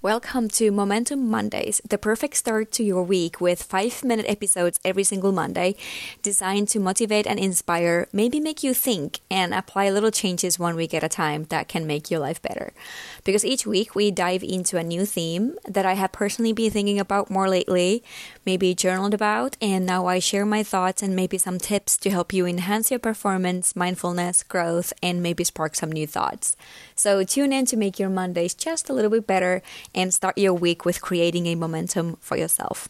[0.00, 5.02] Welcome to Momentum Mondays, the perfect start to your week with five minute episodes every
[5.02, 5.74] single Monday,
[6.22, 10.94] designed to motivate and inspire, maybe make you think, and apply little changes one week
[10.94, 12.72] at a time that can make your life better.
[13.24, 17.00] Because each week we dive into a new theme that I have personally been thinking
[17.00, 18.04] about more lately,
[18.46, 22.32] maybe journaled about, and now I share my thoughts and maybe some tips to help
[22.32, 26.54] you enhance your performance, mindfulness, growth, and maybe spark some new thoughts.
[26.94, 29.60] So tune in to make your Mondays just a little bit better
[29.94, 32.88] and start your week with creating a momentum for yourself.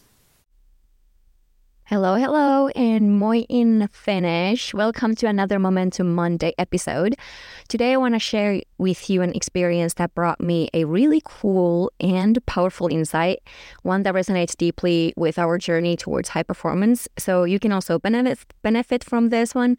[1.90, 4.74] Hello, hello, and moi in Finnish.
[4.74, 7.16] Welcome to another Momentum Monday episode.
[7.68, 11.90] Today, I want to share with you an experience that brought me a really cool
[11.98, 13.38] and powerful insight,
[13.84, 17.08] one that resonates deeply with our journey towards high performance.
[17.16, 19.78] So, you can also benefit, benefit from this one.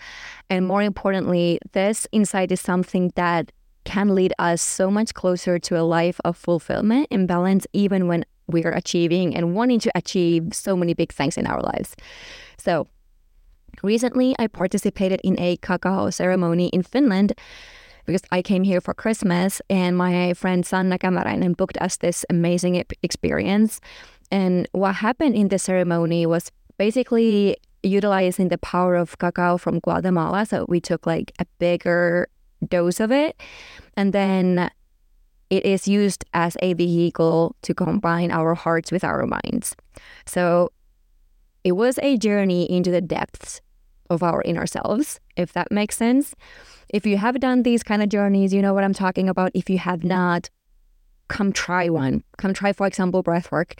[0.49, 3.51] And more importantly, this insight is something that
[3.89, 8.23] can lead us so much closer to a life of fulfillment and balance, even when
[8.45, 11.95] we are achieving and wanting to achieve so many big things in our lives.
[12.57, 12.87] So,
[13.81, 17.33] recently I participated in a cacao ceremony in Finland
[18.05, 22.83] because I came here for Christmas and my friend Sanna Kämäräinen booked us this amazing
[23.01, 23.81] experience.
[24.31, 30.45] And what happened in the ceremony was basically utilizing the power of cacao from Guatemala.
[30.45, 32.27] So we took like a bigger
[32.69, 33.39] dose of it.
[33.95, 34.69] And then
[35.49, 39.75] it is used as a vehicle to combine our hearts with our minds.
[40.25, 40.71] So
[41.63, 43.61] it was a journey into the depths
[44.09, 46.35] of our inner selves, if that makes sense.
[46.89, 49.51] If you have done these kind of journeys, you know what I'm talking about.
[49.53, 50.49] If you have not,
[51.27, 52.23] come try one.
[52.37, 53.75] Come try, for example, breath work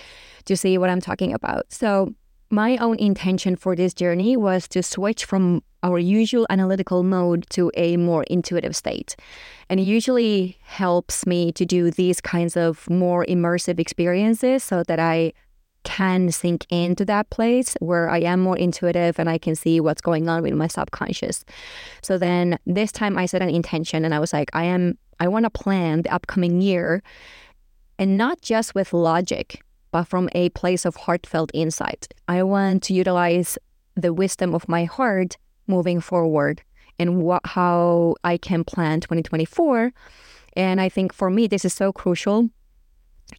[0.45, 1.71] to see what I'm talking about.
[1.71, 2.13] So
[2.49, 7.71] my own intention for this journey was to switch from our usual analytical mode to
[7.75, 9.15] a more intuitive state.
[9.69, 14.99] And it usually helps me to do these kinds of more immersive experiences so that
[14.99, 15.33] I
[15.83, 20.01] can sink into that place where I am more intuitive and I can see what's
[20.01, 21.45] going on with my subconscious.
[22.01, 25.27] So then this time I set an intention and I was like, I am I
[25.27, 27.03] want to plan the upcoming year
[27.97, 29.61] and not just with logic,
[29.91, 32.13] but from a place of heartfelt insight.
[32.27, 33.57] I want to utilize
[33.95, 36.61] the wisdom of my heart moving forward
[36.97, 39.91] and what, how I can plan 2024.
[40.53, 42.49] And I think for me, this is so crucial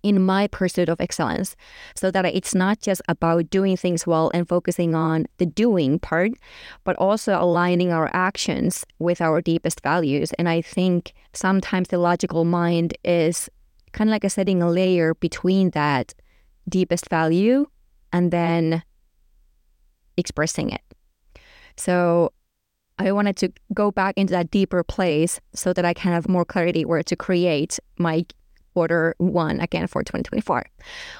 [0.02, 1.56] in my pursuit of excellence
[1.96, 6.32] so that it's not just about doing things well and focusing on the doing part,
[6.84, 10.32] but also aligning our actions with our deepest values.
[10.34, 13.48] And I think sometimes the logical mind is
[13.92, 16.14] kind of like a setting a layer between that
[16.68, 17.66] deepest value
[18.12, 18.82] and then
[20.16, 20.82] expressing it.
[21.76, 22.32] So
[22.98, 26.44] I wanted to go back into that deeper place so that I can have more
[26.44, 28.26] clarity where to create my
[28.74, 30.66] quarter one again for 2024.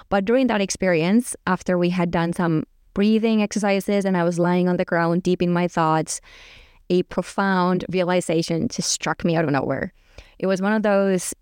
[0.09, 4.69] But during that experience, after we had done some breathing exercises and I was lying
[4.69, 6.21] on the ground deep in my thoughts,
[6.91, 9.93] a profound realization just struck me out of nowhere.
[10.39, 11.35] It was one of those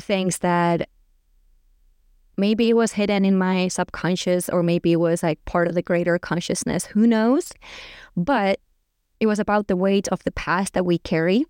[0.00, 0.88] things that
[2.36, 5.82] maybe it was hidden in my subconscious or maybe it was like part of the
[5.82, 7.52] greater consciousness who knows?
[8.16, 8.60] But
[9.20, 11.44] it was about the weight of the past that we carry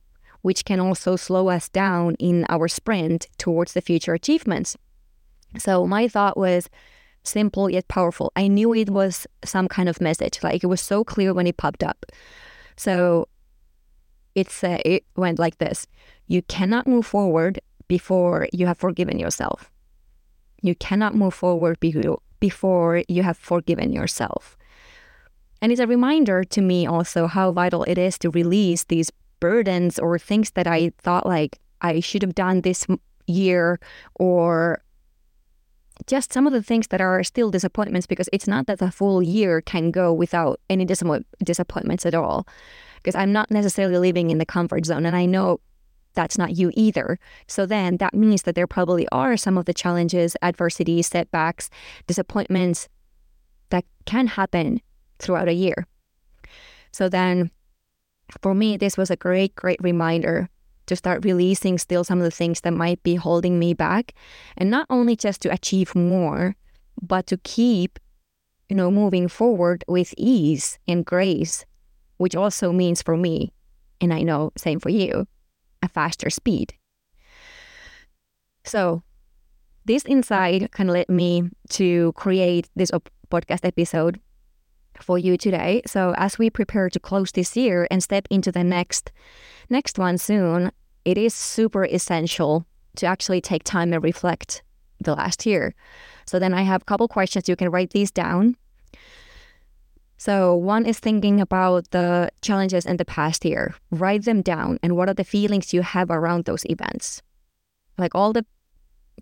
[0.47, 4.77] which can also slow us down in our sprint towards the future achievements.
[5.59, 6.71] So my thought was
[7.25, 8.31] simple yet powerful.
[8.37, 11.57] I knew it was some kind of message like it was so clear when it
[11.57, 12.07] popped up.
[12.77, 13.27] So
[14.37, 15.89] it's uh, it went like this
[16.29, 17.59] you cannot move forward
[17.89, 19.73] before you have forgiven yourself
[20.63, 21.79] you cannot move forward
[22.41, 24.57] before you have forgiven yourself.
[25.63, 29.99] And it's a reminder to me also how vital it is to release these burdens
[29.99, 32.87] or things that I thought like I should have done this
[33.27, 33.81] year
[34.15, 34.83] or
[36.07, 39.23] just some of the things that are still disappointments because it's not that the full
[39.23, 42.47] year can go without any disappointments at all
[42.97, 45.61] because I'm not necessarily living in the comfort zone and I know
[46.17, 47.19] that's not you either.
[47.47, 51.71] So then that means that there probably are some of the challenges, adversities, setbacks,
[52.09, 52.89] disappointments
[53.71, 54.81] that can happen
[55.21, 55.87] throughout a year.
[56.91, 57.51] So then
[58.41, 60.49] for me, this was a great, great reminder
[60.87, 64.15] to start releasing still some of the things that might be holding me back.
[64.57, 66.57] And not only just to achieve more,
[67.03, 67.99] but to keep,
[68.69, 71.65] you know, moving forward with ease and grace,
[72.17, 73.53] which also means for me,
[74.01, 75.27] and I know same for you,
[75.87, 76.75] a faster speed.
[78.65, 79.03] So,
[79.85, 82.91] this insight kind of led me to create this
[83.31, 84.21] podcast episode
[85.01, 85.83] for you today.
[85.87, 89.13] So, as we prepare to close this year and step into the next
[89.71, 90.73] next one soon,
[91.05, 92.67] it is super essential
[92.97, 94.63] to actually take time and reflect
[95.01, 95.75] the last year.
[96.27, 97.49] So then I have a couple questions.
[97.49, 98.57] You can write these down.
[100.19, 103.75] So one is thinking about the challenges in the past year.
[103.91, 107.23] Write them down and what are the feelings you have around those events.
[107.99, 108.47] Like all the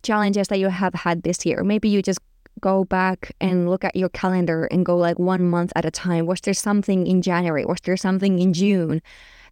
[0.03, 1.65] challenges that you have had this year.
[1.65, 2.21] Maybe you just
[2.61, 6.27] go back and look at your calendar and go like one month at a time.
[6.27, 7.65] Was there something in January?
[7.65, 9.03] Was there something in June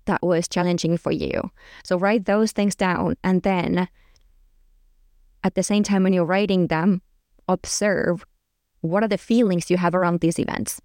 [0.04, 1.50] that was challenging for you?
[1.84, 3.88] So write those things down and then
[5.44, 7.02] at the same time when you're writing them,
[7.48, 8.24] observe
[8.80, 10.80] what are the feelings you have around these events.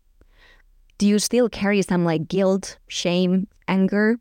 [0.97, 4.17] Do you still carry some like guilt, shame, anger?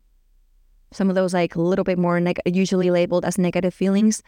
[0.91, 4.21] Some of those like a little bit more neg- usually labeled as negative feelings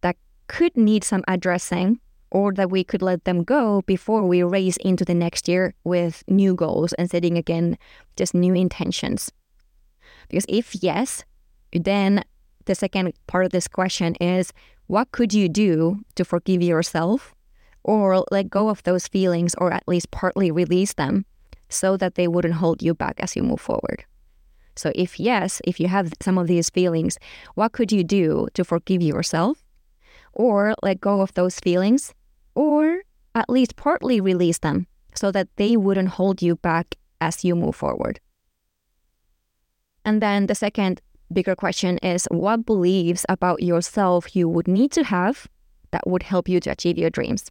[0.00, 0.16] that
[0.48, 2.00] could need some addressing
[2.30, 6.24] or that we could let them go before we race into the next year with
[6.26, 7.76] new goals and setting again
[8.16, 9.30] just new intentions.
[10.28, 11.24] Because if yes,
[11.72, 12.24] then
[12.64, 14.52] the second part of this question is
[14.86, 17.34] what could you do to forgive yourself
[17.82, 21.26] or let go of those feelings or at least partly release them
[21.68, 24.04] so that they wouldn't hold you back as you move forward?
[24.76, 27.18] So, if yes, if you have some of these feelings,
[27.54, 29.62] what could you do to forgive yourself
[30.32, 32.12] or let go of those feelings
[32.54, 33.02] or
[33.34, 37.76] at least partly release them so that they wouldn't hold you back as you move
[37.76, 38.18] forward?
[40.04, 41.00] And then the second
[41.32, 45.46] bigger question is what beliefs about yourself you would need to have
[45.92, 47.50] that would help you to achieve your dreams?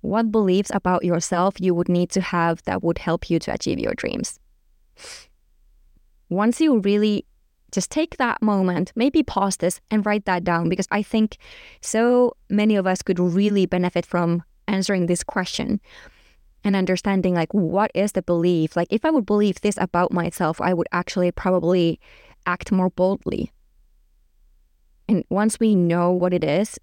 [0.00, 3.78] What beliefs about yourself you would need to have that would help you to achieve
[3.78, 4.38] your dreams?
[6.28, 7.24] Once you really
[7.72, 11.36] just take that moment, maybe pause this and write that down because I think
[11.80, 15.80] so many of us could really benefit from answering this question
[16.64, 18.76] and understanding like what is the belief?
[18.76, 22.00] Like if i would believe this about myself i would actually probably
[22.46, 23.52] act more boldly.
[25.08, 26.78] And once we know what it is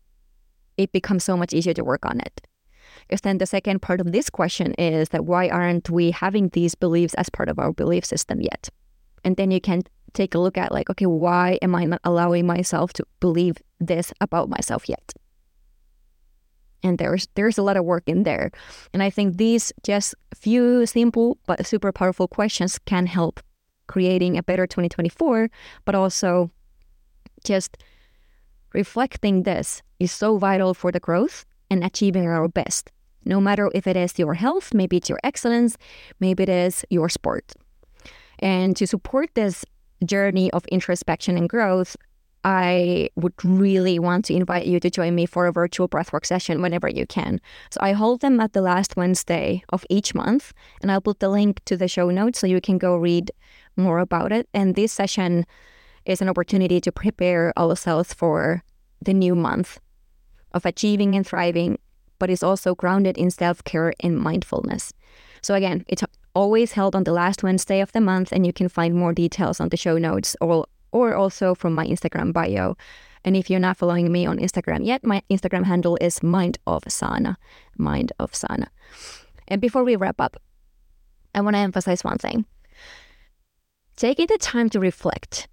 [0.77, 2.41] it becomes so much easier to work on it
[3.07, 6.75] because then the second part of this question is that why aren't we having these
[6.75, 8.69] beliefs as part of our belief system yet?
[9.23, 12.47] And then you can take a look at like okay why am i not allowing
[12.47, 15.13] myself to believe this about myself yet?
[16.83, 18.51] And there's there's a lot of work in there.
[18.93, 23.39] And i think these just few simple but super powerful questions can help
[23.87, 25.49] creating a better 2024
[25.85, 26.49] but also
[27.43, 27.77] just
[28.73, 32.91] reflecting this is so vital for the growth and achieving our best
[33.25, 35.77] no matter if it is your health maybe it's your excellence
[36.19, 37.53] maybe it is your sport
[38.39, 39.65] and to support this
[40.05, 41.95] journey of introspection and growth
[42.45, 46.61] I would really want to invite you to join me for a virtual breathwork session
[46.61, 47.41] whenever you can.
[47.71, 51.29] So I hold them at the last Wednesday of each month, and I'll put the
[51.29, 53.31] link to the show notes so you can go read
[53.75, 54.47] more about it.
[54.53, 55.47] And this session
[56.05, 58.63] is an opportunity to prepare ourselves for
[59.01, 59.79] the new month
[60.51, 61.79] of achieving and thriving,
[62.19, 64.93] but it's also grounded in self care and mindfulness.
[65.41, 66.03] So again, it's
[66.33, 69.59] always held on the last Wednesday of the month, and you can find more details
[69.59, 72.75] on the show notes or or also from my Instagram bio.
[73.25, 76.83] And if you're not following me on Instagram yet, my Instagram handle is Mind of
[76.83, 77.35] Saana.
[77.77, 78.67] Mind of Saana.
[79.47, 80.37] And before we wrap up,
[81.33, 82.45] I want to emphasize one thing.
[83.97, 85.47] Taking the time to reflect,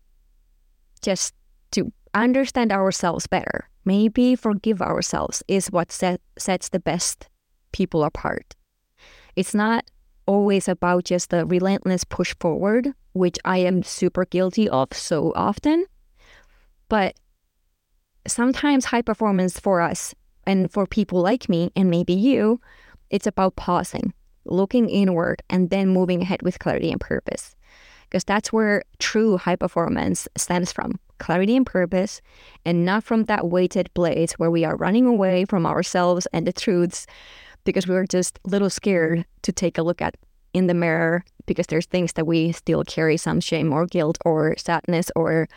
[1.00, 1.34] just
[1.72, 7.28] to understand ourselves better, maybe forgive ourselves, is what set, sets the best
[7.72, 8.54] people apart.
[9.36, 9.84] It's not
[10.26, 15.86] always about just the relentless push forward, which I am super guilty of so often.
[16.88, 17.16] But
[18.26, 20.14] sometimes high performance for us
[20.46, 22.60] and for people like me and maybe you,
[23.10, 24.12] it's about pausing,
[24.44, 27.54] looking inward, and then moving ahead with clarity and purpose.
[28.08, 32.20] Because that's where true high performance stems from clarity and purpose,
[32.64, 35.50] and not from that weighted place where we are running away mm-hmm.
[35.50, 37.06] from ourselves and the truths
[37.64, 40.16] because we are just a little scared to take a look at
[40.52, 44.56] in the mirror because there's things that we still carry some shame or guilt or
[44.58, 45.48] sadness or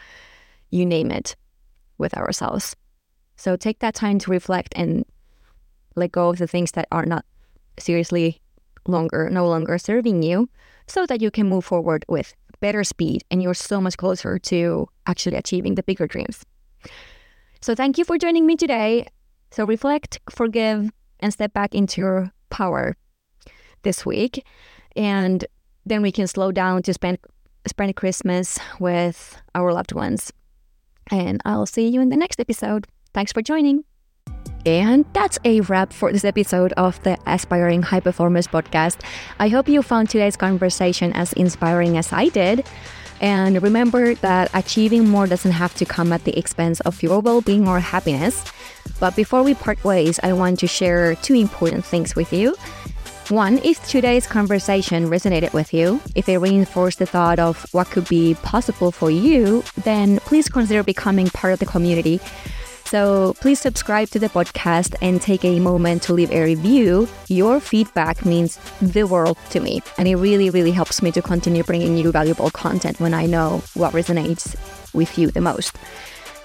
[0.69, 1.35] you name it
[1.97, 2.75] with ourselves.
[3.35, 5.03] So take that time to reflect and
[5.95, 7.25] let go of the things that are not
[7.79, 8.39] seriously
[8.87, 10.47] longer, no longer serving you,
[10.87, 14.87] so that you can move forward with better speed and you're so much closer to
[15.05, 16.43] actually achieving the bigger dreams.
[17.61, 19.07] So thank you for joining me today.
[19.51, 22.95] So reflect, forgive, and step back into your power
[23.83, 24.45] this week.
[24.95, 25.45] And
[25.85, 27.19] then we can slow down to spend
[27.67, 30.31] spend Christmas with our loved ones.
[31.09, 32.87] And I'll see you in the next episode.
[33.13, 33.83] Thanks for joining.
[34.65, 38.97] And that's a wrap for this episode of the Aspiring High Performers podcast.
[39.39, 42.65] I hope you found today's conversation as inspiring as I did.
[43.21, 47.41] And remember that achieving more doesn't have to come at the expense of your well
[47.41, 48.43] being or happiness.
[48.99, 52.55] But before we part ways, I want to share two important things with you.
[53.29, 58.07] One, if today's conversation resonated with you, if it reinforced the thought of what could
[58.07, 62.19] be possible for you, then please consider becoming part of the community.
[62.85, 67.07] So please subscribe to the podcast and take a moment to leave a review.
[67.27, 71.63] Your feedback means the world to me, and it really, really helps me to continue
[71.63, 74.55] bringing you valuable content when I know what resonates
[74.93, 75.75] with you the most.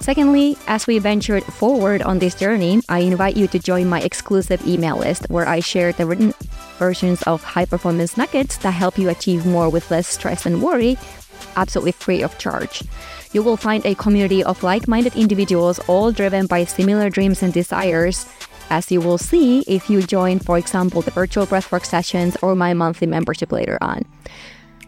[0.00, 4.66] Secondly, as we ventured forward on this journey, I invite you to join my exclusive
[4.66, 6.32] email list where I share the written
[6.78, 10.96] versions of high performance nuggets that help you achieve more with less stress and worry,
[11.56, 12.82] absolutely free of charge.
[13.32, 17.52] You will find a community of like minded individuals, all driven by similar dreams and
[17.52, 18.26] desires.
[18.70, 22.74] As you will see if you join, for example, the virtual breathwork sessions or my
[22.74, 24.04] monthly membership later on.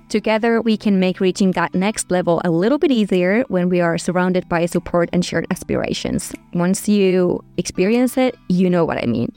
[0.09, 3.97] Together, we can make reaching that next level a little bit easier when we are
[3.97, 6.35] surrounded by support and shared aspirations.
[6.53, 9.33] Once you experience it, you know what I mean.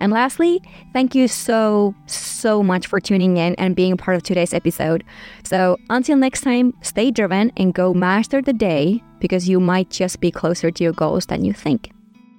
[0.00, 0.60] And lastly,
[0.92, 5.04] thank you so, so much for tuning in and being a part of today's episode.
[5.44, 10.20] So until next time, stay driven and go master the day because you might just
[10.20, 11.92] be closer to your goals than you think.